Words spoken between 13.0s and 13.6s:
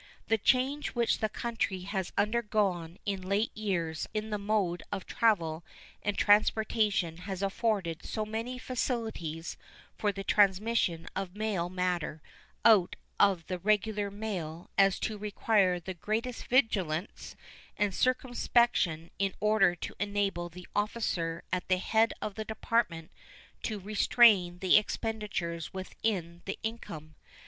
of the